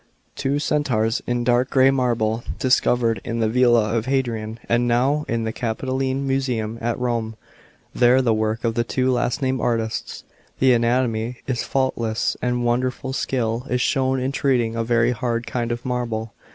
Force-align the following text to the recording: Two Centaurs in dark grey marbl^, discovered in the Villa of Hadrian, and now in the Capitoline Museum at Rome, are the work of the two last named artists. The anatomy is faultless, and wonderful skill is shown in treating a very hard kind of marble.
Two 0.35 0.57
Centaurs 0.57 1.21
in 1.27 1.43
dark 1.43 1.69
grey 1.69 1.89
marbl^, 1.89 2.43
discovered 2.57 3.21
in 3.23 3.39
the 3.39 3.47
Villa 3.47 3.95
of 3.95 4.07
Hadrian, 4.07 4.59
and 4.67 4.87
now 4.87 5.25
in 5.27 5.43
the 5.43 5.53
Capitoline 5.53 6.25
Museum 6.27 6.79
at 6.81 6.97
Rome, 6.97 7.35
are 8.01 8.19
the 8.19 8.33
work 8.33 8.63
of 8.63 8.73
the 8.73 8.83
two 8.83 9.11
last 9.11 9.43
named 9.43 9.61
artists. 9.61 10.23
The 10.57 10.73
anatomy 10.73 11.37
is 11.45 11.61
faultless, 11.61 12.35
and 12.41 12.65
wonderful 12.65 13.13
skill 13.13 13.67
is 13.69 13.79
shown 13.79 14.19
in 14.19 14.31
treating 14.31 14.75
a 14.75 14.83
very 14.83 15.11
hard 15.11 15.45
kind 15.45 15.71
of 15.71 15.85
marble. 15.85 16.33